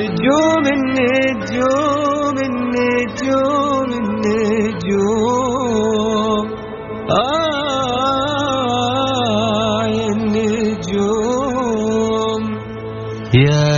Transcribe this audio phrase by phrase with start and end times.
[0.00, 3.88] نجوم النجوم النجوم
[4.86, 5.56] النجوم
[8.56, 11.22] آه يا النجوم.
[13.34, 13.68] يا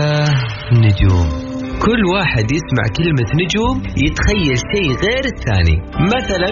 [0.72, 1.28] نجوم.
[1.84, 5.76] كل واحد يسمع كلمة نجوم يتخيل شيء غير الثاني.
[6.14, 6.50] مثلا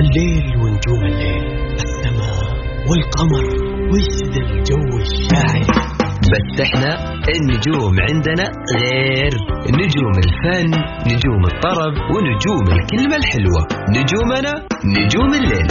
[0.00, 1.46] الليل ونجوم الليل
[1.84, 2.44] السماء
[2.88, 3.44] والقمر
[3.92, 5.87] وش الجو الشاعر
[6.32, 6.92] بس إحنا
[7.34, 8.44] النجوم عندنا
[8.80, 9.32] غير.
[9.80, 10.70] نجوم الفن
[11.06, 13.62] نجوم الطرب ونجوم الكلمة الحلوة.
[13.90, 14.52] نجومنا
[14.84, 15.68] نجوم الليل.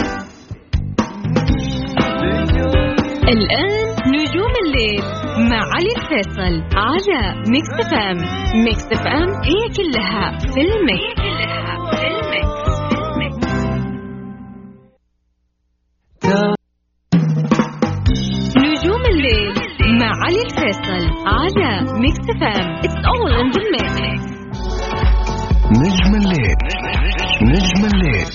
[3.28, 5.02] الآن نجوم الليل
[5.50, 8.18] مع علي الفيصل على Mix FM.
[8.64, 11.18] Mix FM هي كلها في ال mix.
[11.92, 12.67] نجوم
[21.32, 24.28] على Mix FM it's all in the mix
[25.70, 26.56] نجم الليل
[27.42, 28.26] نجم الليل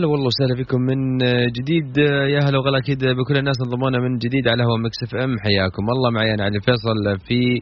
[0.00, 1.18] هلا والله وسهلا بكم من
[1.52, 1.98] جديد.
[2.32, 5.36] يا هلا وغلا أكيد بكل الناس انضمونا من جديد على هوا Mix FM.
[5.38, 6.10] حياكم الله.
[6.10, 7.60] معي أنا علي فيصل في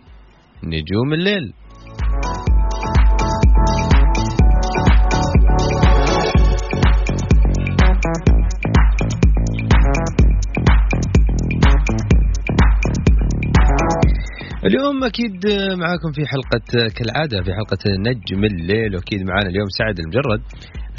[0.64, 1.52] نجوم الليل.
[14.64, 15.46] اليوم أكيد
[15.80, 18.94] معاكم في حلقة كالعادة في حلقة نجم الليل.
[18.94, 20.40] واكيد معانا اليوم سعد المجرد.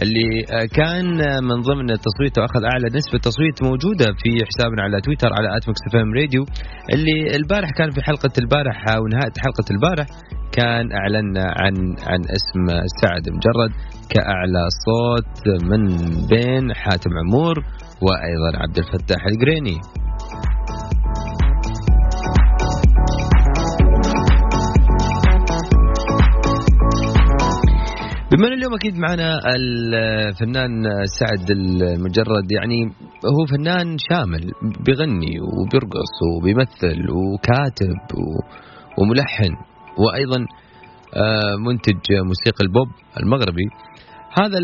[0.02, 5.58] اللي كان من ضمن التصويت واخذ أعلى نسبة تصويت موجودة في حسابنا على تويتر على
[5.58, 6.46] at Mix FM Radio
[6.94, 10.08] اللي البارح كان في حلقة البارح أو نهاية حلقة البارح
[10.52, 11.76] كان اعلنا عن
[12.10, 12.66] عن اسم
[13.02, 13.72] سعد مجرد
[14.10, 15.88] كأعلى صوت من
[16.30, 17.56] بين حاتم عمور
[18.02, 19.78] وأيضا عبد الفتاح الكريني.
[28.32, 30.84] بما إن اليوم أكيد معنا الفنان
[31.20, 32.86] سعد المجرد يعني
[33.26, 34.52] هو فنان شامل
[34.86, 37.98] بيغني وبيرقص وبيمثل وكاتب
[38.98, 39.54] وملحن
[39.98, 40.38] وأيضا
[41.66, 42.88] منتج موسيقى البوب
[43.20, 43.66] المغربي.
[44.42, 44.58] هذا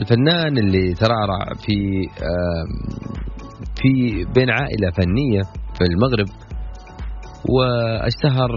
[0.00, 2.02] الفنان اللي ترعرع في
[3.76, 5.42] في بين عائلة فنية
[5.78, 6.26] في المغرب
[7.48, 8.50] واشتهر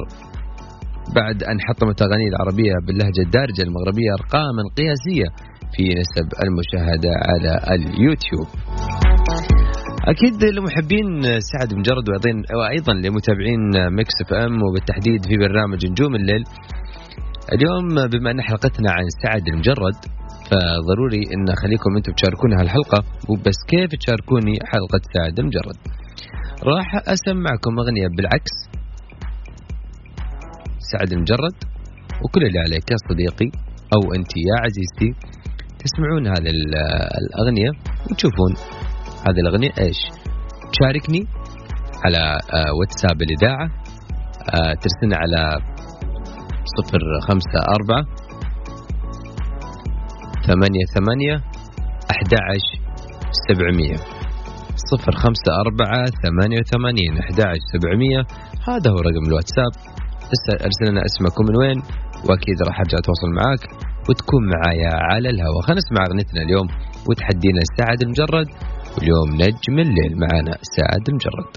[1.15, 5.27] بعد أن حطمت أغانيه العربية باللهجة الدارجة المغربية أرقاما قياسية
[5.73, 8.47] في نسب المشاهدة على اليوتيوب.
[10.07, 12.09] أكيد لمحبين سعد مجرد
[12.59, 16.43] وأيضا لمتابعين Mix FM وبالتحديد في برنامج نجوم الليل.
[17.53, 19.95] اليوم بما أن حلقتنا عن سعد المجرد
[20.51, 25.77] فضروري أن أخليكم أنتم تشاركون هالحلقة وبس كيف تشاركوني حلقة سعد المجرد
[26.63, 28.76] راح أسمعكم أغنية بالعكس.
[30.91, 31.55] سعد المجرد.
[32.23, 33.49] وكل اللي عليك يا صديقي
[33.95, 35.09] أو أنت يا عزيزتي
[35.83, 36.51] تسمعون هذه
[37.21, 37.71] الأغنية
[38.11, 38.53] وتشوفون
[39.27, 39.97] هذه الأغنية إيش؟
[40.71, 41.21] تشاركني
[42.05, 42.39] على
[42.79, 43.67] واتساب الإذاعة
[44.81, 45.41] ترسلنا على
[46.77, 48.03] صفر خمسة أربعة
[50.47, 51.35] ثمانية ثمانية
[52.11, 52.33] أحد
[53.47, 53.97] سبعمية.
[54.91, 57.39] صفر خمسة أربعة ثمانية وثمانين أحد
[57.73, 58.21] سبعمية.
[58.67, 59.96] هذا هو رقم الواتساب.
[60.67, 61.79] ارسل لنا اسمك ومن وين؟
[62.27, 63.63] وأكيد راح أرجع أتواصل معاك
[64.09, 65.61] وتكون معايا على الهواء.
[65.65, 66.67] خلينا نسمع أغنيتنا اليوم
[67.07, 68.47] وتحدينا سعد المجرد.
[68.95, 71.49] واليوم نجم الليل معنا سعد المجرد.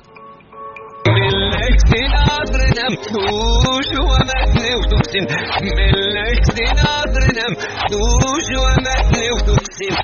[1.07, 5.25] ملك ناظرنا مفتوش ومثني وتقسم
[5.63, 6.47] ملك
[6.79, 9.95] ناظرنا مفتوش ومثني وتقسم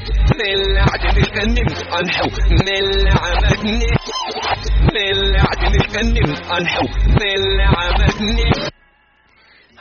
[0.40, 0.58] من
[0.88, 1.56] عدم الفن
[2.00, 2.28] أنحو
[2.66, 2.84] من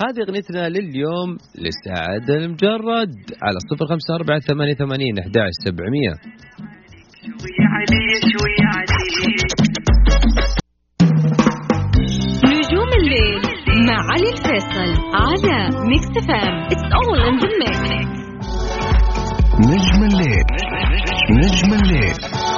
[0.04, 1.30] هذه أغنيتنا لليوم
[1.66, 3.14] لسعد المجرد
[3.44, 6.14] على صفر خمسة أربعة ثمانية ثمانين أحد سبعمية.
[7.22, 9.36] شوي علي شوي علي
[12.46, 13.42] نجوم الليل
[13.88, 15.58] مع علي الفيصل على
[15.90, 16.56] Mix FM.
[16.64, 18.16] It's all in the mix
[19.60, 20.46] نجم الليل.
[21.32, 22.55] نجم الليل.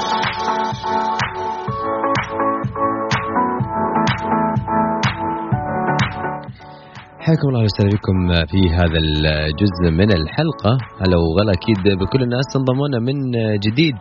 [7.27, 8.17] حياكم الله وسهلا بكم
[8.51, 10.73] في هذا الجزء من الحلقة.
[11.01, 13.17] هلا وغلا أكيد بكل الناس تنضمونا من
[13.65, 13.97] جديد.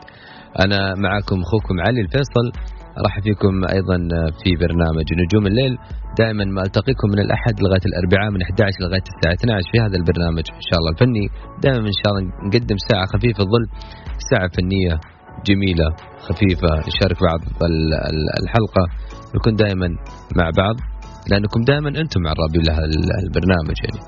[0.64, 2.46] أنا معكم أخوكم علي الفيصل.
[3.04, 3.96] راح فيكم أيضا
[4.40, 5.74] في برنامج نجوم الليل.
[6.18, 10.44] دائما ما ألتقيكم من الأحد لغاية الأربعاء من 11 لغاية الساعة 12 في هذا البرنامج
[10.60, 11.24] إن شاء الله الفني.
[11.64, 13.64] دائما إن شاء الله نقدم ساعة خفيفة ظل
[14.30, 14.94] ساعة فنية
[15.48, 15.88] جميلة
[16.26, 16.70] خفيفة.
[16.88, 18.84] نشارك بعض ال- ال- الحلقة.
[19.36, 19.88] نكون دائما
[20.38, 20.76] مع بعض.
[21.30, 22.82] لأنكم دائما أنتم مع الرابي لها
[23.24, 24.00] البرنامج يعني.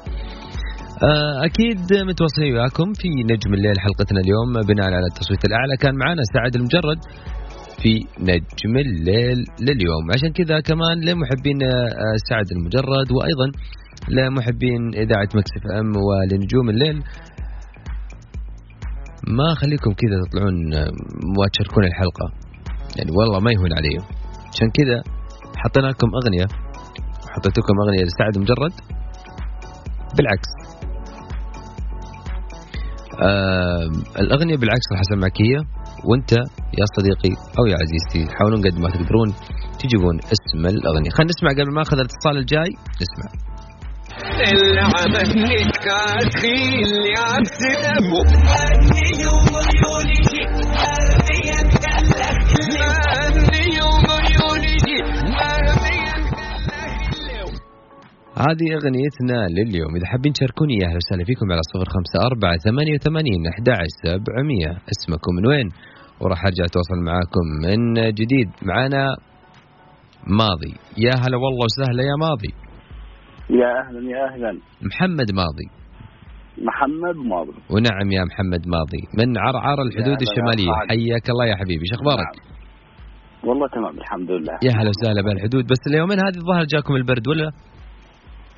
[1.03, 1.79] آه، أكيد
[2.09, 5.77] متواصلين وياكم في نجم الليل حلقتنا اليوم بناء على التصويت الأعلى.
[5.81, 6.99] كان معنا سعد المجرد
[7.83, 10.05] في نجم الليل لليوم.
[10.15, 13.49] عشان كذا كمان لمحبين آه، سعد المجرد وأيضا
[14.09, 16.97] لمحبين إذاعة مكسف أم ولنجوم الليل.
[19.39, 20.91] ما خليكم كذا تطلعون آه،
[21.39, 22.27] وتشاركون الحلقة.
[22.97, 24.05] يعني والله ما يهون عليهم
[24.53, 25.03] عشان كذا
[25.57, 26.68] حطينا لكم أغنية.
[27.39, 28.73] حطيت لكم أغنية لسعد مجرد؟
[30.17, 30.51] بالعكس.
[33.23, 33.85] آه
[34.21, 35.57] الأغنية بالعكس راح أسمعك هي
[36.05, 36.33] وأنت
[36.79, 39.35] يا صديقي أو يا عزيزتي حاولون قد ما تقدرون
[39.81, 41.11] تجيبون اسم الأغنية.
[41.11, 42.71] خلينا نسمع قبل ما أخذ الاتصال الجاي
[43.03, 43.29] نسمع.
[44.77, 48.21] لعبت نكات خيل لعب سدبو
[58.47, 59.97] هذه أغنيتنا لليوم.
[59.97, 63.69] إذا حابين تشاركوني أهلا وسهلا فيكم على صفر خمسة أربعة ثمانية وثمانين أحد
[64.03, 64.71] سبعمية.
[64.93, 65.69] اسمكم من وين؟
[66.21, 68.49] وراح أرجع أتواصل معاكم من جديد.
[68.63, 69.05] معنا
[70.27, 70.75] ماضي.
[71.07, 72.53] يا هلا والله وسهلا يا ماضي.
[73.61, 74.53] يا أهلا يا أهلا.
[74.83, 75.69] محمد ماضي.
[76.69, 77.59] محمد ماضي.
[77.73, 79.03] ونعم يا محمد ماضي.
[79.19, 80.73] من عرعر الحدود الشمالية.
[80.91, 81.85] حياك الله يا حبيبي.
[81.91, 82.33] شو أخبارك؟
[83.45, 84.55] والله تمام الحمد لله.
[84.63, 87.51] يا هلا وسهلا بالحدود بس اليومين هذه الظاهر جاكم البرد ولا؟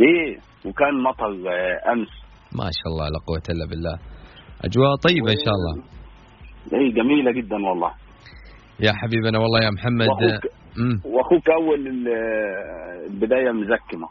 [0.01, 2.09] إيه وكان مطر آه، أمس.
[2.53, 3.99] ما شاء الله لا قوة إلا بالله.
[4.65, 5.83] أجواء طيبة إن شاء الله.
[6.73, 7.93] إيه جميلة جدا والله.
[8.81, 10.09] يا حبيبنا والله يا محمد.
[10.09, 11.01] وأخوك مم.
[11.05, 14.09] وأخوك أول آه، البداية مزكمة.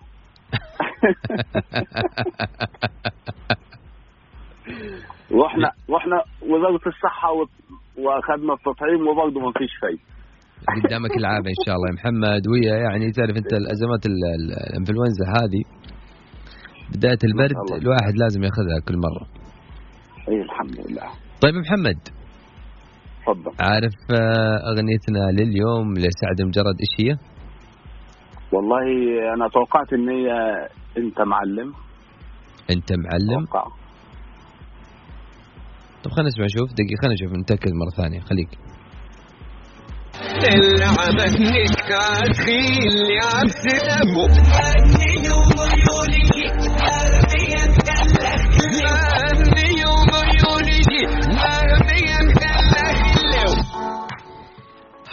[5.31, 7.45] وإحنا وإحنا وزارة الصحة و-
[7.97, 10.01] وأخذنا التطعيم وبرضه ما فيش فايده
[10.67, 12.47] قدامك العافيه إن شاء الله يا محمد.
[12.47, 15.61] ويا يعني تعرف أنت الأزمات ال- ال- الإنفلونزا هذه
[16.95, 17.81] بداية البرد.
[17.81, 19.27] الواحد لازم يأخذها كل مرة.
[20.29, 21.09] إيه الحمد لله.
[21.41, 21.99] طيب محمد.
[23.25, 23.51] تفضل.
[23.59, 27.17] عارف آه، أغنيتنا لليوم لسعد مجرد إيش هي؟
[28.53, 28.83] والله
[29.33, 30.27] أنا توقعت ان هي
[30.97, 31.73] أنت معلم.
[32.71, 33.63] أنت معلم؟ توقع
[36.03, 38.49] طب خلينا نسمع شوف دقيقة خلينا نشوف نتأكد مرة ثانية خليك.
[43.63, 44.25] سدبو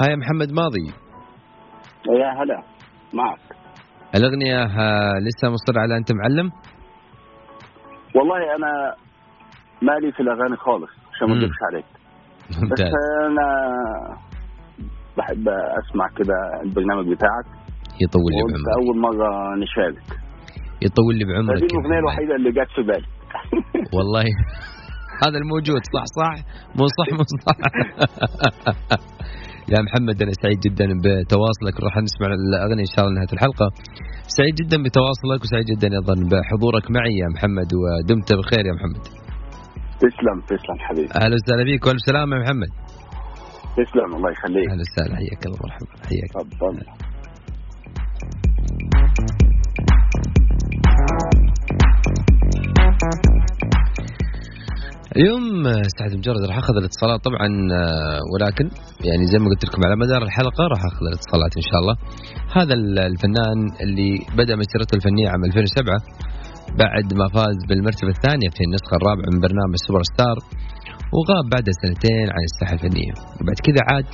[0.01, 0.87] هاي يا محمد ماضي؟
[2.09, 2.63] يا هلا
[3.13, 3.39] معك.
[4.15, 6.51] الأغنية آه، لسه مصر على انت معلم؟
[8.15, 8.95] والله أنا
[9.83, 11.85] مالي في الأغاني خالص عشان ما عليك.
[12.73, 13.47] بس أنا
[15.19, 15.45] بحب
[15.81, 17.47] أسمع كده البرنامج بتاعك.
[18.05, 18.69] يطول لي بعمرك.
[18.81, 19.29] أول مرة
[19.63, 20.07] نشارك.
[20.87, 21.99] يطول لي بعمرك دي الأغنية.
[21.99, 23.07] الوحيدة اللي جت في بالي.
[23.97, 24.25] والله.
[25.25, 26.35] هذا الموجود صح صح؟
[26.79, 27.57] مو صح مو صح.
[29.73, 31.77] يا محمد أنا سعيد جدا بتواصلك.
[31.85, 33.67] راح نسمع الأغنية إن شاء الله نهاية الحلقة.
[34.37, 39.05] سعيد جدا بتواصلك وسعيد جدا أيضا بحضورك معي يا محمد ودمت بخير يا محمد.
[40.03, 41.09] تسلم تسلم حبيبي.
[41.21, 42.71] أهلا وسهلا بك وألف سلامة يا محمد.
[43.77, 44.71] تسلم الله يخليك.
[44.71, 46.31] أهلا وسهلا حياك الله مرحبا حياك.
[46.35, 46.83] تفضل.
[55.17, 55.45] اليوم
[55.99, 57.49] سعد مجرد راح أخذ الاتصالات طبعا
[57.81, 58.67] آه، ولكن
[59.09, 61.95] يعني زي ما قلت لكم على مدار الحلقة راح أخذ الاتصالات إن شاء الله.
[62.59, 65.99] هذا ال- الفنان اللي بدأ مسيرته الفنية عام 2007
[66.83, 70.37] بعد ما فاز بالمرتبة الثانية في النسخة الرابعة من برنامج سوبر ستار
[71.17, 73.13] وغاب بعد سنتين عن الساحة الفنية.
[73.41, 74.07] وبعد كذا عاد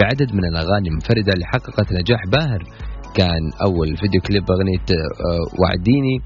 [0.00, 2.62] بعدد من الأغاني المنفرده اللي حققت نجاح باهر.
[3.14, 6.16] كان أول فيديو كليب أغنية آه، وعديني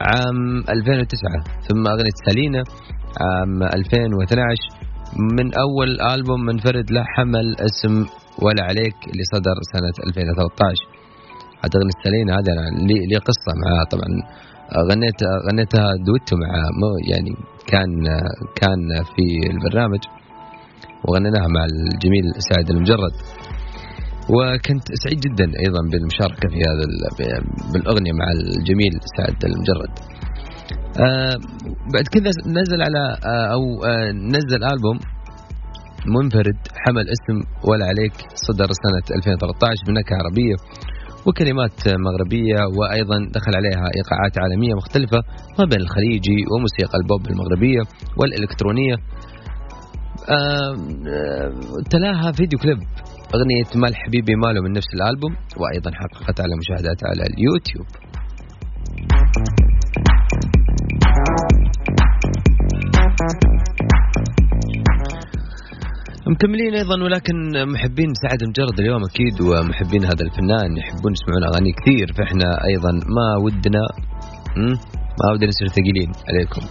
[0.00, 2.62] عام 2009 ثم أغنية سالينا
[3.20, 4.80] عام 2012
[5.36, 7.94] من أول ألبوم منفرد له حمل اسم
[8.42, 11.00] ولا عليك اللي صدر سنه 2013
[11.62, 12.66] حتى أغنية سالينا هذه أنا
[13.10, 14.10] لي, قصة معها طبعا.
[14.90, 16.50] غنيت غنيتها دويتو مع
[17.12, 17.30] يعني
[17.66, 17.90] كان
[18.54, 18.80] كان
[19.16, 19.98] في البرنامج
[21.08, 23.14] وغنيناها مع الجميل سعد المجرد
[24.34, 29.92] وكنت سعيد جدا أيضا بالمشاركة في هذا ال- بالأغنية مع الجميل سعد المجرد.
[31.00, 31.34] آه
[31.94, 34.98] بعد كذا نزل على آه أو آه نزل ألبوم
[36.06, 37.36] منفرد حمل اسم
[37.70, 40.54] ولا عليك صدر سنة 2013 بنكهة عربية
[41.26, 45.18] وكلمات مغربية وأيضا دخل عليها إيقاعات عالمية مختلفة
[45.58, 47.82] ما بين الخليجي وموسيقى البوب المغربية
[48.18, 48.96] والإلكترونية.
[51.90, 52.78] تلاها فيديو كليب
[53.34, 57.86] أغنية مال حبيبي ماله من نفس الألبوم وأيضا حققت على مشاهدات على اليوتيوب.
[66.26, 67.36] مكملين أيضا ولكن
[67.72, 73.28] محبين سعد مجرد اليوم أكيد ومحبين هذا الفنان يحبون يسمعون أغاني كثير فإحنا أيضا ما
[73.44, 73.82] ودنا
[75.20, 76.62] ما ودنا نصير ثقيلين عليكم.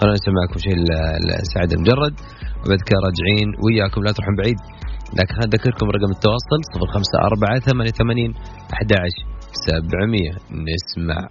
[0.00, 0.76] خلونا نسمعكم شيء
[1.26, 2.14] لسعد المجرد
[2.62, 4.58] وبعد كذا راجعين وياكم لا تروحون بعيد.
[5.18, 8.34] لكن خلينا نذكركم رقم التواصل 054 88
[8.72, 10.30] 11 700
[10.68, 11.28] نسمع.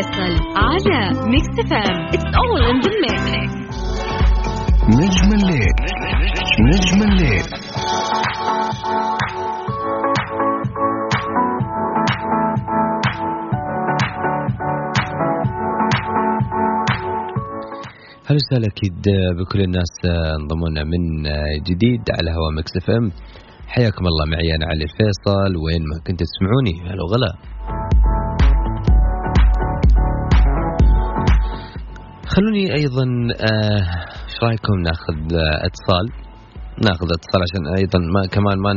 [0.00, 3.50] الفيصل على Mix FM It's all in the mix.
[4.88, 5.74] نجم الليل.
[6.70, 7.44] نجم الليل.
[18.26, 19.02] هلا وسهلا أكيد
[19.38, 19.94] بكل الناس
[20.40, 21.22] انضموا لنا من
[21.62, 23.10] جديد على هوا Mix FM
[23.68, 27.49] حياكم الله معي أنا علي الفيصل وين ما كنتوا تسمعوني هلا وغلا.
[32.40, 33.06] خلوني أيضا
[33.50, 33.82] آه،
[34.24, 36.06] إيش رأيكم ناخذ آه، اتصال؟
[36.88, 38.72] ناخذ اتصال عشان أيضا ما كمان ما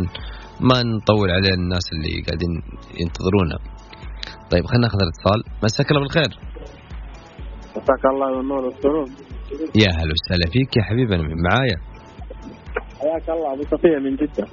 [0.69, 2.53] ما نطول على الناس اللي قاعدين
[3.01, 3.57] ينتظرونا.
[4.51, 5.39] طيب خلينا ناخذ الاتصال.
[5.63, 6.31] مساك الله بالخير.
[7.77, 9.07] مساك الله بالنور والسرور.
[9.81, 11.77] يا هلا وسهلا فيك يا حبيبي أنا معايا.
[13.01, 14.45] حياك الله أبو صفية من جدة.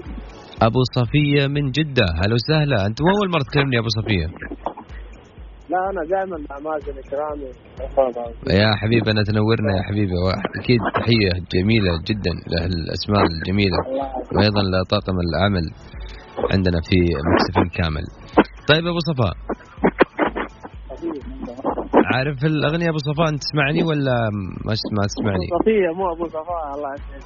[0.62, 2.07] أبو صفية من جدة.
[2.21, 2.87] هلا وسهلا.
[2.87, 4.26] أنت مو أول مرة تكلمني يا أبو صفية.
[5.73, 7.50] لا أنا دائما مع مازن إكرامي.
[8.61, 10.15] يا حبيبي أنا تنورنا يا حبيبي.
[10.61, 13.79] أكيد تحية جميلة جدا للاسماء الجميلة.
[14.35, 15.67] وأيضا لطاقم العمل
[16.53, 16.99] عندنا في
[17.31, 18.05] مكسفين كامل.
[18.69, 19.35] طيب أبو صفاء
[22.15, 24.17] عارف الأغنية أبو صفاء أنت تسمعني ولا
[24.67, 27.25] ما ما تسمعني؟ صفية مو أبو صفاء الله يسعدك.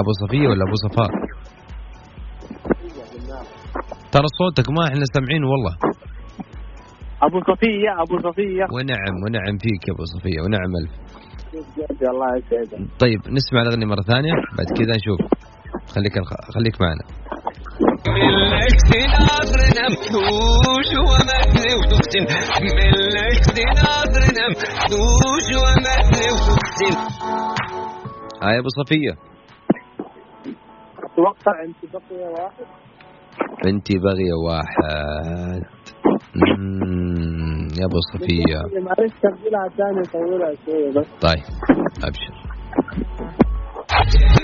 [0.00, 1.10] أبو صفية ولا أبو صفاء
[4.12, 5.74] ترى صوتك ما إحنا سامعينه والله.
[7.22, 8.64] أبو صفية أبو صفية.
[8.74, 10.92] ونعم ونعم فيك يا أبو صفية ونعم ألف.
[12.12, 15.20] الله يسعدك طيب نسمع الأغنية مرة ثانية بعد كذا نشوف.
[15.94, 16.12] خليك
[16.54, 17.04] خليك معنا.
[18.54, 22.24] ملك ناظرنا مفتوش ومثني وتختم.
[23.16, 23.46] ملك
[23.78, 26.96] ناظرنا مفتوش ومثني وتختم
[28.42, 29.14] هاي أبو صفية.
[31.04, 32.66] أتوقع أنت بقي واحد.
[33.66, 35.62] أنت باغيه واحد.
[36.58, 37.03] مم،
[37.80, 38.60] يا أبو صفية.
[38.86, 41.44] معلش سجلها ثاني طولها شوية بس طيب
[42.04, 42.34] أبشر.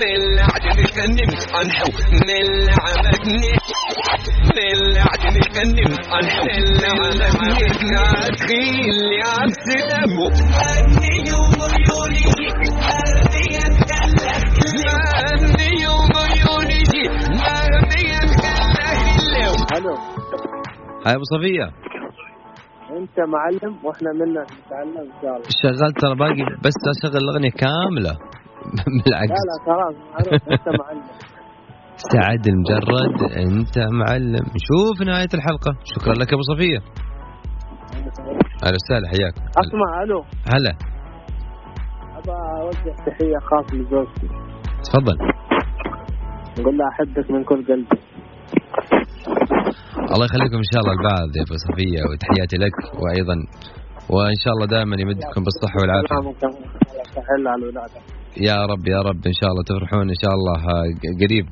[0.01, 0.51] من من
[0.91, 2.81] من من
[21.07, 21.90] هاي أبو صفية.
[23.21, 25.49] انت معلم وإحنا منا نتعلم إن شاء الله.
[25.63, 28.11] شغلت ترى باقي بس أشغل الأغنية كاملة.
[28.77, 29.41] لا بالعكس.
[29.49, 31.03] لا خلاص معروف أنت معلم.
[31.97, 34.45] سعد المجرد أنت معلم.
[34.69, 35.73] شوف نهاية الحلقة.
[35.85, 36.79] شكرا لك أبو صفية.
[38.65, 39.35] أهلا وسهلا حياك.
[39.59, 40.25] أسمع ألو.
[40.55, 40.73] هلا.
[42.19, 44.29] ابى اوجه تحية خاصه لزوجتي.
[44.85, 45.17] تفضل.
[46.61, 47.99] نقول لها أحبك من كل قلبي.
[50.15, 53.37] الله يخليكم إن شاء الله البعض يا أبو صفية وتحياتي لك وأيضا.
[54.15, 56.17] وإن شاء الله دائما يمدكم بالصحة والعافية.
[58.49, 60.85] يا رب يا رب إن شاء الله تفرحون إن شاء الله آه،
[61.23, 61.47] قريب.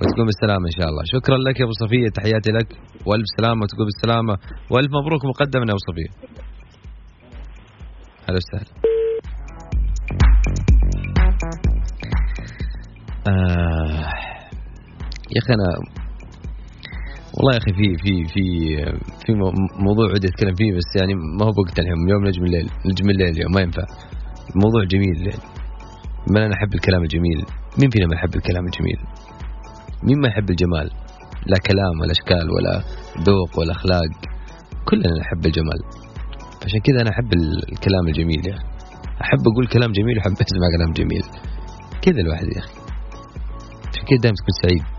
[0.00, 1.02] وتكون بالسلامة إن شاء الله.
[1.14, 2.68] شكرا لك يا أبو صفية تحياتي لك.
[3.06, 4.34] وألف سلامة وتكون بالسلامة.
[4.70, 6.10] وألف مبروك مقدما يا أبو صفية.
[8.28, 8.70] هلا وسهلا.
[13.28, 14.12] آه
[15.34, 15.97] يا أخي أنا
[17.38, 18.42] والله يا أخي في في في
[19.26, 19.52] في مو-
[19.86, 22.04] موضوع ودي اتكلم فيه بس يعني ما هو بوقت الحين.
[22.06, 23.82] اليوم نجم الليل نجم الليل اليوم ما ينفع.
[24.56, 25.42] الموضوع جميل يعني
[26.30, 27.38] من أنا أحب الكلام الجميل؟
[27.78, 28.98] مين فينا ما يحب الكلام الجميل؟
[30.02, 30.90] مين ما يحب الجمال؟
[31.46, 32.82] لا كلام ولا أشكال ولا
[33.26, 34.10] ذوق ولا أخلاق.
[34.88, 35.80] كلنا نحب الجمال.
[36.64, 38.64] عشان كذا أنا أحب ال- الكلام الجميل يا أخي
[39.22, 41.24] أحب أقول كلام جميل وأحب أسمع كلام جميل.
[42.02, 42.74] كذا الواحد يا أخي.
[43.92, 44.97] عشان كذا دائما تكون سعيد.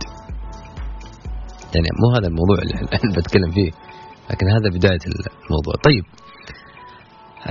[1.75, 3.71] يعني مو هذا الموضوع اللي الآن بتكلم فيه
[4.29, 5.03] لكن هذا بداية
[5.45, 5.73] الموضوع.
[5.87, 6.03] طيب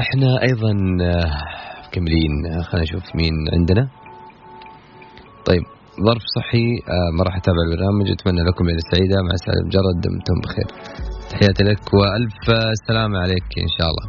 [0.03, 0.73] إحنا أيضا
[1.03, 1.31] آه،
[1.87, 3.89] مكملين آه، خلينا نشوف مين عندنا.
[5.47, 5.63] طيب
[6.07, 10.37] ظرف صحي آه، ما راح أتابع البرنامج أتمنى لكم ليله سعيده مع سعد مجرد دمتم
[10.45, 10.69] بخير.
[11.31, 14.07] تحياتي لك وألف آه، سلامة عليك إن شاء الله.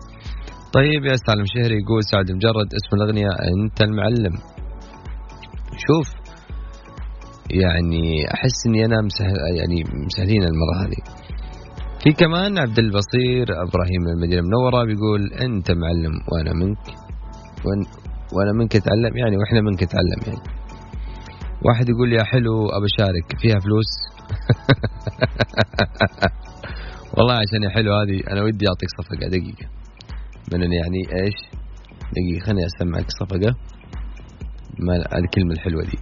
[0.74, 4.36] طيب يا سالم شهري يقول سعد مجرد اسم الأغنية أنت المعلم.
[5.88, 6.19] شوف
[7.51, 10.98] يعني أحس إني أنا مسهل يعني مسهلين المرة هذه.
[12.03, 16.77] في كمان عبد البصير إبراهيم من المدينة المنورة بيقول أنت معلم وأنا منك
[17.65, 17.86] وأن
[18.34, 20.39] وأنا منك أتعلم يعني وإحنا منك نتعلم يعني.
[21.65, 23.88] واحد يقول يا حلو أبى أشارك فيها فلوس؟
[27.18, 29.70] والله عشان يا حلو هذه أنا ودي أعطيك صفقة دقيقة.
[30.53, 31.36] من يعني إيش؟
[32.15, 33.56] دقيقة خليني أسمعك صفقة.
[35.15, 35.98] الكلمة الحلوة دي.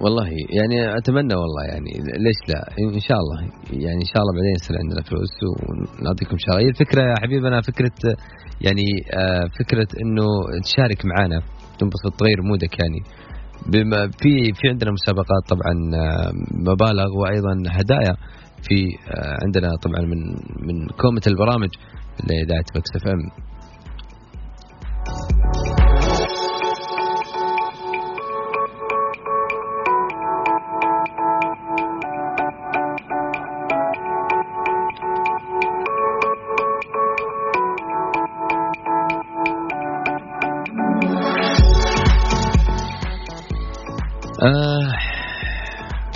[0.00, 1.90] والله يعني أتمنى والله يعني
[2.24, 2.60] ليش لا؟
[2.94, 3.40] إن شاء الله.
[3.84, 8.16] يعني إن شاء الله بعدين يصير عندنا فلوس ونعطيكم شغله هي الفكرة يا حبيبنا فكرة
[8.60, 10.26] يعني آه، فكرة إنه
[10.64, 11.42] تشارك معنا
[11.78, 13.00] تنبسط تغير mood ك يعني.
[13.66, 18.16] بما في في عندنا مسابقات طبعا آه، مبالغ وأيضا هدايا
[18.62, 20.20] في آه، عندنا طبعا من
[20.66, 21.70] من كومة البرامج
[22.28, 23.30] لإذاعة Mix FM.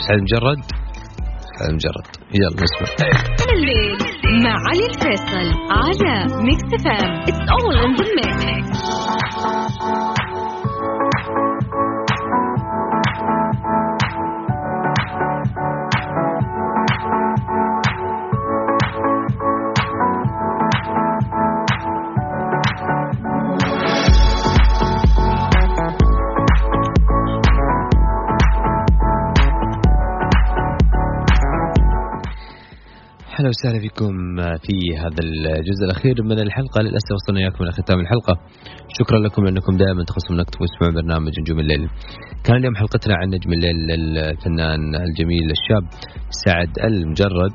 [0.08, 0.60] سعد لمجرد
[1.58, 2.88] سعد لمجرد يلا نسمع.
[3.52, 3.96] الليل
[4.44, 9.07] مع علي الفيصل على Mix FM it's all in the mix
[33.48, 34.14] أهلا وسهلا بكم
[34.64, 36.78] في هذا الجزء الأخير من الحلقة.
[36.82, 38.34] للأسف وصلنا إياكم إلى ختام الحلقة.
[38.98, 41.88] شكرا لكم لأنكم دائما تخصم وقت وتسمعون برنامج نجوم الليل.
[42.44, 45.84] كان اليوم حلقتنا عن نجم الليل الفنان الجميل الشاب
[46.44, 47.52] سعد المجرد.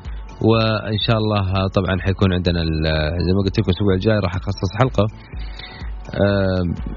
[0.49, 2.62] وإن شاء الله طبعا حيكون عندنا
[3.25, 5.06] زي ما قلت لكم الأسبوع الجاي راح أخصص حلقة.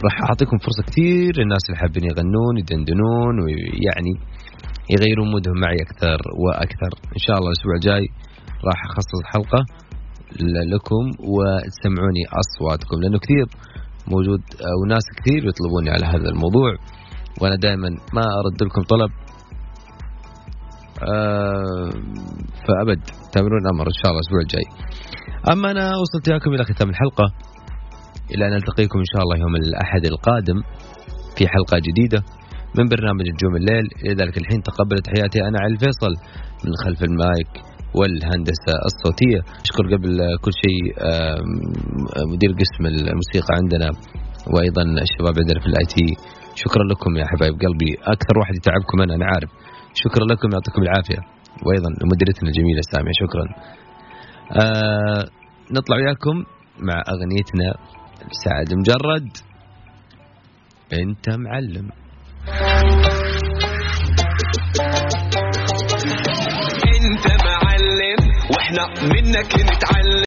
[0.05, 4.15] راح أعطيكم فرصة كثير للناس اللي حابين يغنون يدندنون ويعني
[4.95, 6.93] يغيرون مودهم معي أكثر وأكثر.
[7.17, 8.07] إن شاء الله الأسبوع الجاي
[8.65, 9.65] راح أخصص حلقة
[10.75, 13.47] لكم وتسمعوني أصواتكم لأنه كثير
[14.09, 16.71] موجود أو ناس كثير يطلبوني على هذا الموضوع
[17.41, 19.11] وأنا دائما ما أرد لكم طلب.
[21.03, 21.91] آه،
[22.67, 23.01] فأبد
[23.33, 24.67] تامرون أمر إن شاء الله الأسبوع الجاي.
[25.53, 27.25] أما أنا وصلت إياكم إلى ختام الحلقة
[28.35, 30.59] إلى أن نلتقيكم إن شاء الله يوم الأحد القادم
[31.37, 32.25] في حلقة جديدة
[32.79, 33.89] من برنامج نجوم الليل.
[34.05, 36.13] لذلك الحين تقبل تحياتي أنا علي الفيصل
[36.65, 37.76] من خلف المايك.
[37.99, 39.41] والهندسة الصوتية.
[39.65, 40.11] أشكر قبل
[40.45, 40.83] كل شيء
[42.33, 43.89] مدير قسم الموسيقى عندنا
[44.53, 46.07] وأيضا الشباب عندنا في ال IT.
[46.55, 47.91] شكرا لكم يا حبايب قلبي.
[48.15, 49.51] أكثر واحد يتعبكم أنا أنا عارف.
[49.95, 51.21] شكرا لكم يعطيكم العافية.
[51.65, 53.47] وأيضا لمديرتنا الجميله سامية شكرا.
[54.63, 55.25] آه
[55.73, 56.37] نطلع وياكم
[56.79, 57.69] مع أغنيتنا
[58.45, 59.29] سعد مجرد.
[60.93, 61.91] أنت معلم.
[66.97, 67.36] أنت
[68.85, 70.17] منك نتعلم.